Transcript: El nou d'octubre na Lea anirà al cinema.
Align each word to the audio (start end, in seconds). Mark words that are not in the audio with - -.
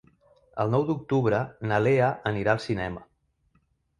El 0.63 0.71
nou 0.75 0.85
d'octubre 0.87 1.41
na 1.71 1.77
Lea 1.87 2.09
anirà 2.31 2.57
al 2.57 2.65
cinema. 2.65 3.03